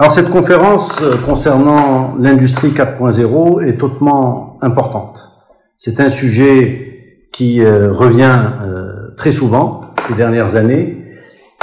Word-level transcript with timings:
Alors 0.00 0.12
cette 0.12 0.30
conférence 0.30 1.02
euh, 1.02 1.12
concernant 1.26 2.14
l'industrie 2.18 2.70
4.0 2.70 3.62
est 3.62 3.82
hautement 3.82 4.56
importante. 4.62 5.30
C'est 5.76 6.00
un 6.00 6.08
sujet 6.08 7.26
qui 7.32 7.60
euh, 7.60 7.92
revient 7.92 8.44
euh, 8.62 9.14
très 9.18 9.30
souvent 9.30 9.82
ces 10.00 10.14
dernières 10.14 10.56
années. 10.56 11.04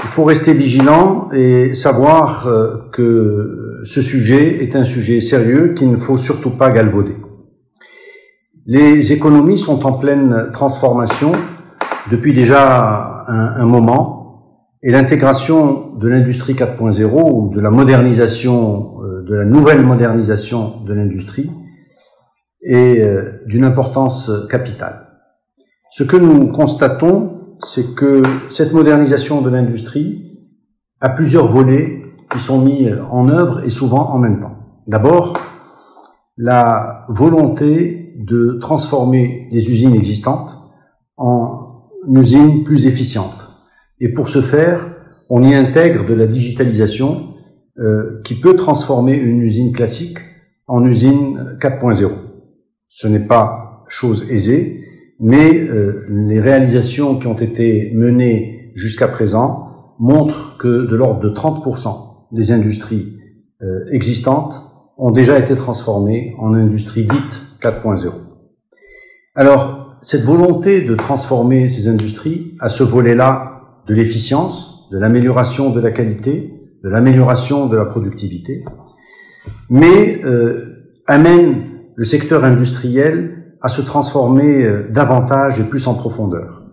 Il 0.04 0.10
faut 0.10 0.23
rester 0.23 0.54
vigilant 0.54 1.29
et 1.34 1.73
savoir 1.73 2.47
que 2.92 3.81
ce 3.84 4.00
sujet 4.04 4.63
est 4.63 4.76
un 4.76 4.83
sujet 4.83 5.19
sérieux 5.19 5.74
qu'il 5.76 5.90
ne 5.90 5.97
faut 5.97 6.19
surtout 6.19 6.51
pas 6.51 6.69
galvauder. 6.69 7.15
Les 8.67 9.13
économies 9.13 9.58
sont 9.58 9.88
en 9.88 9.94
pleine 9.94 10.49
transformation 10.54 11.31
depuis 12.12 12.33
déjà 12.33 13.24
un, 13.28 13.56
un 13.60 13.65
moment 13.65 14.26
et 14.83 14.91
l'intégration 14.91 15.96
de 15.96 16.07
l'industrie 16.07 16.53
4.0 16.53 17.31
ou 17.34 17.53
de 17.53 17.59
la 17.59 17.71
modernisation, 17.71 19.02
euh, 19.02 19.23
de 19.23 19.34
la 19.34 19.45
nouvelle 19.45 19.81
modernisation 19.81 20.81
de 20.85 20.94
l'industrie 20.94 21.49
est 22.63 23.02
euh, 23.02 23.32
d'une 23.45 23.63
importance 23.63 24.32
capitale. 24.49 25.08
Ce 25.90 26.04
que 26.04 26.18
nous 26.18 26.52
constatons, 26.52 27.55
c'est 27.59 27.95
que 27.95 28.21
cette 28.49 28.73
modernisation 28.73 29.41
de 29.41 29.49
l'industrie 29.49 30.23
a 31.02 31.09
plusieurs 31.09 31.48
volets 31.48 32.02
qui 32.30 32.40
sont 32.40 32.62
mis 32.62 32.90
en 33.09 33.30
œuvre 33.30 33.63
et 33.63 33.70
souvent 33.70 34.12
en 34.12 34.20
même 34.20 34.40
temps. 34.40 34.57
D'abord, 34.85 35.34
la 36.38 37.05
volonté 37.07 38.13
de 38.18 38.57
transformer 38.62 39.48
les 39.52 39.71
usines 39.71 39.96
existantes 39.96 40.59
en 41.18 41.90
usines 42.07 42.63
plus 42.63 42.85
efficientes 42.85 43.47
et 44.00 44.10
pour 44.10 44.30
ce 44.30 44.42
faire, 44.42 44.90
on 45.30 45.44
y 45.44 45.54
intègre 45.54 46.05
de 46.05 46.14
la 46.14 46.28
digitalisation 46.28 47.34
euh, 47.80 48.22
qui 48.24 48.36
peut 48.36 48.55
transformer 48.55 49.14
une 49.14 49.42
usine 49.42 49.74
classique 49.74 50.20
en 50.68 50.84
usine 50.86 51.58
4.0. 51.60 52.10
Ce 52.88 53.08
n'est 53.08 53.26
pas 53.26 53.86
chose 53.88 54.32
aisée, 54.32 54.82
mais 55.20 55.60
euh, 55.60 56.05
les 56.10 56.40
réalisations 56.40 57.20
qui 57.20 57.27
ont 57.27 57.36
été 57.36 57.91
menées 57.96 58.71
jusqu'à 58.76 59.08
présent 59.08 59.96
montrent 59.99 60.58
que 60.58 60.86
de 60.86 60.96
l'ordre 60.96 61.20
de 61.20 61.30
30% 61.30 62.27
des 62.32 62.52
industries 62.52 63.16
euh, 63.62 63.86
existantes 63.91 64.61
ont 64.97 65.11
déjà 65.11 65.39
été 65.39 65.55
transformées 65.55 66.36
en 66.39 66.53
industries 66.53 67.05
dites 67.05 67.41
4.0. 67.61 68.11
Alors, 69.36 69.97
cette 70.02 70.23
volonté 70.23 70.81
de 70.81 70.95
transformer 70.95 71.67
ces 71.67 71.88
industries 71.88 72.53
à 72.59 72.69
ce 72.69 72.83
volet-là 72.83 73.56
de 73.88 73.93
l'efficience, 73.93 74.89
de 74.91 74.99
l'amélioration 74.99 75.71
de 75.71 75.80
la 75.80 75.91
qualité, 75.91 76.53
de 76.83 76.89
l'amélioration 76.89 77.67
de 77.67 77.75
la 77.75 77.85
productivité, 77.85 78.63
mais 79.69 80.23
euh, 80.25 80.93
amène 81.07 81.63
le 81.95 82.05
secteur 82.05 82.43
industriel 82.43 83.55
à 83.61 83.69
se 83.69 83.81
transformer 83.81 84.63
euh, 84.63 84.88
davantage 84.91 85.59
et 85.59 85.63
plus 85.63 85.88
en 85.88 85.95
profondeur. 85.95 86.63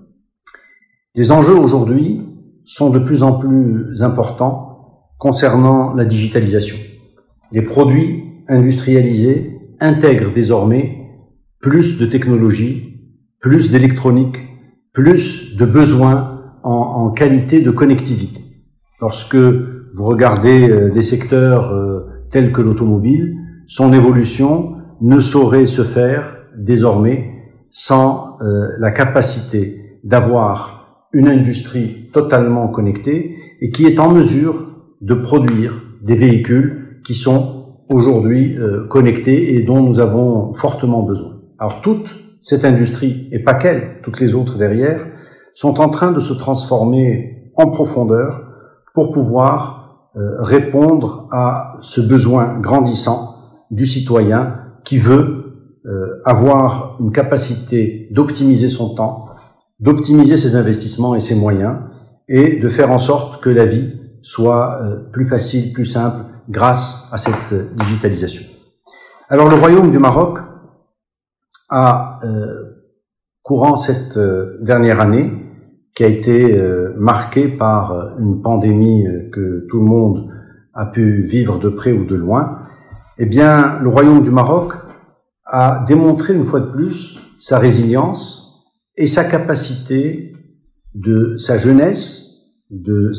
Les 1.15 1.33
enjeux 1.33 1.57
aujourd'hui 1.57 2.21
sont 2.65 2.91
de 2.91 2.99
plus 2.99 3.23
en 3.23 3.39
plus 3.39 4.03
importants 4.03 5.09
concernant 5.19 5.95
la 5.95 6.05
digitalisation. 6.05 6.77
Les 7.53 7.63
produits 7.63 8.25
industrialisés 8.49 9.61
intègrent 9.81 10.33
désormais 10.33 10.99
plus 11.61 11.99
de 11.99 12.07
technologie, 12.07 13.01
plus 13.41 13.71
d'électronique, 13.71 14.37
plus 14.93 15.57
de 15.57 15.65
besoins 15.65 16.34
en, 16.65 17.11
qualité 17.11 17.61
de 17.61 17.71
connectivité. 17.71 18.41
Lorsque 19.01 19.37
vous 19.37 20.05
regardez 20.05 20.69
euh, 20.71 20.91
des 20.91 21.03
secteurs 21.03 21.73
euh, 21.73 22.07
tels 22.31 22.53
que 22.53 22.63
l'automobile, 22.63 23.37
son 23.67 23.93
évolution 23.93 24.77
ne 25.01 25.21
saurait 25.21 25.67
se 25.67 25.83
faire 25.83 26.39
désormais 26.57 27.31
sans 27.71 28.41
euh, 28.41 28.69
la 28.79 28.91
capacité 28.91 29.99
d'avoir 30.05 31.09
une 31.13 31.29
industrie 31.29 32.09
totalement 32.13 32.69
connectée 32.69 33.37
et 33.61 33.71
qui 33.71 33.87
est 33.87 34.01
en 34.01 34.11
mesure 34.11 34.69
de 35.01 35.15
produire 35.15 35.83
des 36.03 36.17
véhicules 36.17 37.01
qui 37.05 37.15
sont 37.15 37.77
aujourd'hui 37.89 38.57
connectés 38.89 39.57
et 39.57 39.63
dont 39.63 39.83
nous 39.83 40.01
avons 40.01 40.55
fortement 40.55 41.03
besoin. 41.03 41.35
Alors 41.59 41.83
toute 41.83 42.17
cette 42.41 42.65
industrie, 42.65 43.29
et 43.31 43.39
pas 43.39 43.55
qu'elle, 43.55 44.01
toutes 44.03 44.21
les 44.21 44.35
autres 44.35 44.59
derrière, 44.59 45.07
sont 45.55 45.81
en 45.81 45.89
train 45.89 46.13
de 46.13 46.21
se 46.21 46.35
transformer 46.35 47.53
en 47.57 47.71
profondeur 47.71 48.43
pour 48.93 49.13
pouvoir 49.13 50.11
euh, 50.17 50.41
répondre 50.41 51.29
à 51.33 51.77
ce 51.81 52.01
besoin 52.01 52.61
grandissant 52.61 53.37
du 53.71 53.85
citoyen 53.85 54.61
qui 54.85 54.99
veut 54.99 55.81
euh, 55.87 56.21
avoir 56.25 56.97
une 57.01 57.11
capacité 57.11 58.09
d'optimiser 58.13 58.69
son 58.69 58.95
temps, 58.95 59.27
d'optimiser 59.81 60.37
ses 60.37 60.55
investissements 60.55 61.17
et 61.17 61.21
ses 61.21 61.35
moyens, 61.35 61.79
et 62.29 62.61
de 62.61 62.69
faire 62.69 62.91
en 62.93 62.99
sorte 62.99 63.43
que 63.43 63.51
la 63.51 63.67
vie 63.67 63.93
soit 64.23 64.81
euh, 64.83 64.97
plus 65.13 65.27
facile, 65.27 65.73
plus 65.73 65.85
simple, 65.85 66.25
grâce 66.49 67.09
à 67.11 67.17
cette 67.17 67.75
digitalisation. 67.75 68.45
Alors 69.29 69.49
le 69.49 69.57
Royaume 69.57 69.91
du 69.91 69.99
Maroc 69.99 70.39
a, 71.71 72.15
courant 73.43 73.75
cette 73.75 74.19
dernière 74.61 75.01
année, 75.01 75.44
qui 75.95 76.05
a 76.05 76.09
été 76.09 76.61
euh, 76.61 76.93
marqué 76.97 77.49
par 77.49 77.93
euh, 77.93 78.11
une 78.19 78.43
pandémie 78.43 79.07
euh, 79.07 79.31
que 79.31 79.67
tout 79.69 79.79
le 79.79 79.85
monde 79.85 80.29
a 80.75 80.87
pu 80.87 81.23
vivre 81.25 81.59
de 81.59 81.69
près 81.69 81.93
ou 81.93 82.05
de 82.05 82.17
loin, 82.17 82.63
eh 83.19 83.27
bien, 83.27 83.79
le 83.81 83.89
Royaume 83.89 84.23
du 84.23 84.31
Maroc 84.31 84.73
a 85.47 85.85
démontré 85.87 86.35
une 86.35 86.45
fois 86.45 86.61
de 86.61 86.71
plus 86.71 87.21
sa 87.39 87.59
résilience 87.59 88.67
et 88.97 89.07
sa 89.07 89.25
capacité 89.25 90.33
de 90.95 91.37
sa 91.37 91.59
jeunesse, 91.59 92.25
de 92.71 93.13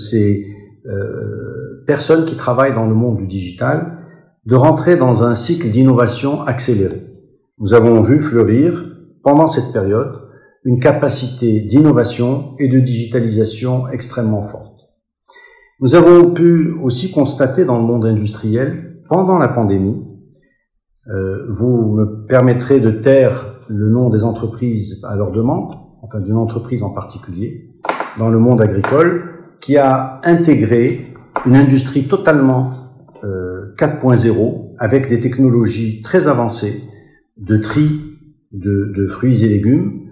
euh, 0.88 1.84
personnes 1.88 2.26
qui 2.26 2.36
travaillent 2.36 2.74
dans 2.74 2.88
le 2.88 2.94
monde 2.94 3.18
du 3.18 3.28
digital, 3.28 4.00
de 4.46 4.56
rentrer 4.56 4.98
dans 4.98 5.24
un 5.24 5.34
cycle 5.34 5.70
d'innovation 5.70 6.42
accéléré. 6.44 7.02
Nous 7.58 7.74
avons 7.74 8.02
vu 8.02 8.20
fleurir 8.20 8.86
pendant 9.24 9.48
cette 9.48 9.72
période 9.72 10.25
une 10.66 10.80
capacité 10.80 11.62
d'innovation 11.62 12.56
et 12.58 12.68
de 12.68 12.80
digitalisation 12.80 13.88
extrêmement 13.88 14.42
forte. 14.42 14.90
Nous 15.80 15.94
avons 15.96 16.32
pu 16.34 16.72
aussi 16.84 17.12
constater 17.12 17.66
dans 17.66 17.78
le 17.78 17.86
monde 17.86 18.06
industriel, 18.06 19.02
pendant 19.08 19.38
la 19.38 19.48
pandémie, 19.48 20.04
euh, 21.08 21.46
vous 21.50 21.92
me 21.92 22.26
permettrez 22.26 22.80
de 22.80 22.90
taire 22.90 23.62
le 23.68 23.90
nom 23.90 24.10
des 24.10 24.24
entreprises 24.24 25.04
à 25.08 25.16
leur 25.16 25.32
demande, 25.32 25.76
enfin 26.02 26.20
d'une 26.20 26.38
entreprise 26.38 26.82
en 26.82 26.92
particulier, 26.92 27.76
dans 28.18 28.30
le 28.30 28.40
monde 28.40 28.62
agricole, 28.62 29.44
qui 29.62 29.78
a 29.78 30.20
intégré 30.24 31.14
une 31.46 31.56
industrie 31.56 32.08
totalement 32.08 32.72
euh, 33.24 33.76
4.0 33.78 34.74
avec 34.80 35.10
des 35.10 35.20
technologies 35.20 36.02
très 36.02 36.28
avancées 36.28 36.82
de 37.38 37.58
tri 37.58 38.02
de, 38.52 38.92
de 38.96 39.06
fruits 39.06 39.44
et 39.44 39.50
légumes, 39.50 40.05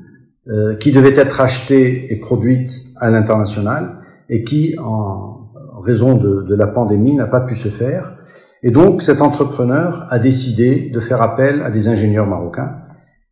euh, 0.49 0.75
qui 0.75 0.91
devait 0.91 1.13
être 1.15 1.39
achetée 1.39 2.11
et 2.11 2.17
produite 2.17 2.69
à 2.97 3.09
l'international 3.09 4.01
et 4.27 4.43
qui, 4.43 4.75
en 4.77 5.51
raison 5.81 6.17
de, 6.17 6.41
de 6.41 6.55
la 6.55 6.67
pandémie, 6.67 7.15
n'a 7.15 7.27
pas 7.27 7.39
pu 7.39 7.55
se 7.55 7.69
faire. 7.69 8.15
Et 8.61 8.71
donc, 8.71 9.01
cet 9.01 9.21
entrepreneur 9.21 10.05
a 10.09 10.19
décidé 10.19 10.89
de 10.89 10.99
faire 10.99 11.21
appel 11.21 11.61
à 11.61 11.71
des 11.71 11.87
ingénieurs 11.87 12.27
marocains 12.27 12.75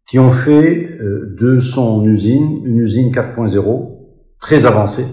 qui 0.08 0.20
ont 0.20 0.32
fait 0.32 0.90
euh, 1.02 1.36
de 1.38 1.60
son 1.60 2.06
usine 2.06 2.62
une 2.66 2.80
usine 2.80 3.12
4.0 3.12 3.98
très 4.40 4.66
avancée, 4.66 5.06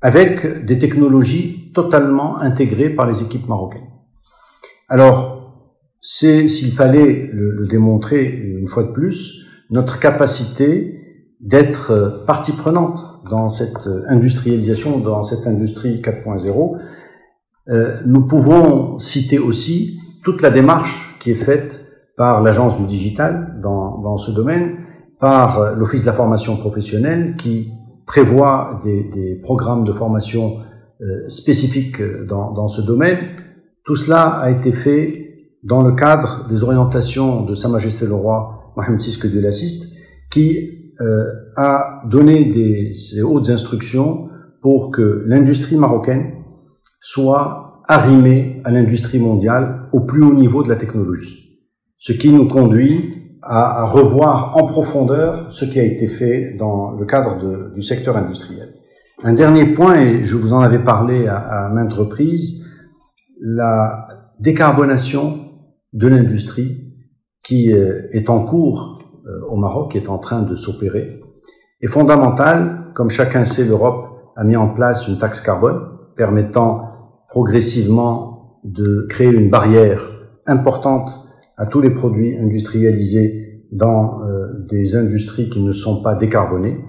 avec 0.00 0.64
des 0.64 0.78
technologies 0.78 1.72
totalement 1.72 2.38
intégrées 2.38 2.90
par 2.90 3.06
les 3.06 3.22
équipes 3.22 3.48
marocaines. 3.48 3.90
Alors, 4.88 5.66
c'est, 6.00 6.46
s'il 6.46 6.70
fallait 6.70 7.28
le, 7.32 7.50
le 7.50 7.66
démontrer 7.66 8.24
une 8.24 8.68
fois 8.68 8.84
de 8.84 8.92
plus, 8.92 9.48
notre 9.70 9.98
capacité 9.98 11.02
d'être 11.42 11.90
euh, 11.90 12.24
partie 12.24 12.52
prenante 12.52 13.04
dans 13.28 13.48
cette 13.48 13.86
euh, 13.86 14.04
industrialisation, 14.08 14.98
dans 14.98 15.22
cette 15.22 15.46
industrie 15.46 16.00
4.0. 16.00 16.78
Euh, 17.68 17.96
nous 18.06 18.26
pouvons 18.26 18.98
citer 18.98 19.38
aussi 19.38 20.00
toute 20.24 20.40
la 20.40 20.50
démarche 20.50 21.16
qui 21.20 21.32
est 21.32 21.36
faite 21.36 21.80
par 22.16 22.42
l'agence 22.42 22.76
du 22.76 22.84
digital 22.84 23.58
dans, 23.60 23.98
dans 23.98 24.16
ce 24.16 24.30
domaine, 24.30 24.76
par 25.18 25.76
l'Office 25.76 26.02
de 26.02 26.06
la 26.06 26.12
formation 26.12 26.56
professionnelle 26.56 27.36
qui 27.36 27.72
prévoit 28.06 28.80
des, 28.82 29.04
des 29.04 29.36
programmes 29.36 29.84
de 29.84 29.92
formation 29.92 30.58
spécifiques 31.28 32.02
dans, 32.26 32.52
dans 32.52 32.68
ce 32.68 32.80
domaine. 32.80 33.18
Tout 33.84 33.94
cela 33.94 34.28
a 34.28 34.50
été 34.50 34.72
fait 34.72 35.22
dans 35.62 35.82
le 35.82 35.92
cadre 35.92 36.46
des 36.48 36.62
orientations 36.64 37.44
de 37.44 37.54
Sa 37.54 37.68
Majesté 37.68 38.04
le 38.04 38.14
Roi 38.14 38.61
Mohamed 38.76 39.00
VI 39.00 39.18
que 39.18 39.38
l'assiste, 39.38 39.94
qui 40.30 40.92
euh, 41.00 41.24
a 41.56 42.02
donné 42.08 42.44
des, 42.44 42.92
hautes 43.22 43.50
instructions 43.50 44.28
pour 44.60 44.90
que 44.90 45.24
l'industrie 45.26 45.76
marocaine 45.76 46.32
soit 47.00 47.82
arrimé 47.88 48.60
à 48.64 48.70
l'industrie 48.70 49.18
mondiale 49.18 49.88
au 49.92 50.00
plus 50.00 50.22
haut 50.22 50.34
niveau 50.34 50.62
de 50.62 50.68
la 50.68 50.76
technologie. 50.76 51.60
Ce 51.98 52.12
qui 52.12 52.30
nous 52.30 52.46
conduit 52.46 53.38
à, 53.42 53.84
revoir 53.84 54.56
en 54.56 54.64
profondeur 54.64 55.50
ce 55.50 55.64
qui 55.64 55.80
a 55.80 55.82
été 55.82 56.06
fait 56.06 56.54
dans 56.58 56.92
le 56.92 57.04
cadre 57.06 57.72
du 57.74 57.82
secteur 57.82 58.16
industriel. 58.16 58.68
Un 59.24 59.34
dernier 59.34 59.66
point, 59.66 60.00
et 60.00 60.24
je 60.24 60.36
vous 60.36 60.52
en 60.52 60.60
avais 60.60 60.82
parlé 60.82 61.26
à, 61.26 61.36
à 61.36 61.68
maintes 61.70 61.92
reprises, 61.92 62.64
la 63.40 64.08
décarbonation 64.38 65.40
de 65.92 66.06
l'industrie 66.06 66.91
qui 67.42 67.72
euh, 67.72 68.02
est 68.12 68.30
en 68.30 68.44
cours 68.44 68.98
euh, 69.26 69.40
au 69.48 69.56
Maroc, 69.56 69.92
qui 69.92 69.98
est 69.98 70.08
en 70.08 70.18
train 70.18 70.42
de 70.42 70.54
s'opérer, 70.54 71.20
est 71.80 71.88
fondamentale. 71.88 72.90
Comme 72.94 73.10
chacun 73.10 73.44
sait, 73.44 73.64
l'Europe 73.64 74.32
a 74.36 74.44
mis 74.44 74.56
en 74.56 74.68
place 74.68 75.08
une 75.08 75.18
taxe 75.18 75.40
carbone 75.40 75.80
permettant 76.16 76.88
progressivement 77.28 78.60
de 78.64 79.06
créer 79.08 79.30
une 79.30 79.50
barrière 79.50 80.10
importante 80.46 81.10
à 81.56 81.66
tous 81.66 81.80
les 81.80 81.90
produits 81.90 82.36
industrialisés 82.38 83.66
dans 83.72 84.22
euh, 84.22 84.66
des 84.68 84.96
industries 84.96 85.48
qui 85.48 85.62
ne 85.62 85.72
sont 85.72 86.02
pas 86.02 86.14
décarbonées. 86.14 86.84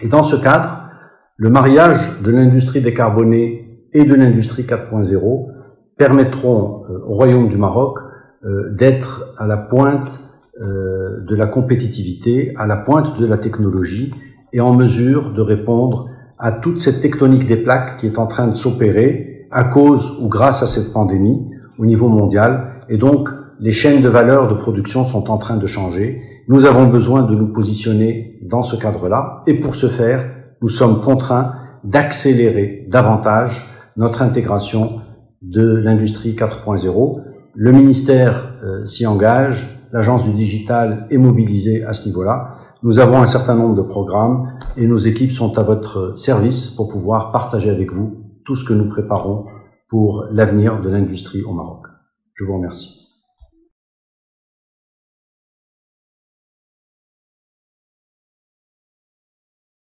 Et 0.00 0.08
dans 0.08 0.22
ce 0.22 0.36
cadre, 0.36 0.88
le 1.36 1.50
mariage 1.50 2.22
de 2.22 2.30
l'industrie 2.30 2.80
décarbonée 2.80 3.86
et 3.92 4.04
de 4.04 4.14
l'industrie 4.14 4.62
4.0 4.62 5.48
permettront 5.96 6.80
au 7.06 7.14
Royaume 7.14 7.48
du 7.48 7.56
Maroc 7.56 7.98
d'être 8.44 9.32
à 9.36 9.46
la 9.46 9.56
pointe 9.56 10.20
de 10.58 11.34
la 11.34 11.46
compétitivité, 11.46 12.52
à 12.56 12.66
la 12.66 12.78
pointe 12.78 13.18
de 13.18 13.26
la 13.26 13.38
technologie 13.38 14.14
et 14.52 14.60
en 14.60 14.74
mesure 14.74 15.32
de 15.32 15.40
répondre 15.40 16.08
à 16.38 16.52
toute 16.52 16.78
cette 16.78 17.00
tectonique 17.02 17.46
des 17.46 17.56
plaques 17.56 17.98
qui 17.98 18.06
est 18.06 18.18
en 18.18 18.26
train 18.26 18.46
de 18.46 18.54
s'opérer 18.54 19.46
à 19.50 19.64
cause 19.64 20.16
ou 20.20 20.28
grâce 20.28 20.62
à 20.62 20.66
cette 20.66 20.92
pandémie 20.92 21.50
au 21.78 21.86
niveau 21.86 22.08
mondial. 22.08 22.80
Et 22.88 22.96
donc, 22.96 23.28
les 23.58 23.72
chaînes 23.72 24.00
de 24.00 24.08
valeur 24.08 24.48
de 24.48 24.54
production 24.54 25.04
sont 25.04 25.30
en 25.30 25.36
train 25.36 25.56
de 25.56 25.66
changer. 25.66 26.22
Nous 26.48 26.64
avons 26.64 26.86
besoin 26.86 27.22
de 27.22 27.34
nous 27.34 27.52
positionner 27.52 28.38
dans 28.42 28.62
ce 28.62 28.76
cadre-là. 28.76 29.42
Et 29.46 29.54
pour 29.54 29.74
ce 29.74 29.88
faire, 29.88 30.26
nous 30.62 30.68
sommes 30.68 31.02
contraints 31.02 31.52
d'accélérer 31.84 32.86
davantage 32.88 33.62
notre 33.96 34.22
intégration 34.22 35.00
de 35.42 35.76
l'industrie 35.76 36.32
4.0. 36.32 37.20
Le 37.54 37.72
ministère 37.72 38.54
euh, 38.62 38.84
s'y 38.84 39.06
engage, 39.06 39.66
l'agence 39.92 40.24
du 40.24 40.32
digital 40.32 41.06
est 41.10 41.18
mobilisée 41.18 41.84
à 41.84 41.92
ce 41.92 42.06
niveau-là. 42.06 42.56
Nous 42.82 42.98
avons 42.98 43.20
un 43.20 43.26
certain 43.26 43.56
nombre 43.56 43.74
de 43.74 43.82
programmes 43.82 44.52
et 44.76 44.86
nos 44.86 44.96
équipes 44.96 45.32
sont 45.32 45.58
à 45.58 45.62
votre 45.62 46.18
service 46.18 46.70
pour 46.70 46.88
pouvoir 46.88 47.32
partager 47.32 47.70
avec 47.70 47.92
vous 47.92 48.24
tout 48.44 48.56
ce 48.56 48.64
que 48.64 48.72
nous 48.72 48.88
préparons 48.88 49.46
pour 49.88 50.26
l'avenir 50.30 50.80
de 50.80 50.88
l'industrie 50.88 51.42
au 51.42 51.52
Maroc. 51.52 51.86
Je 52.34 52.44
vous 52.44 52.54
remercie. 52.54 52.99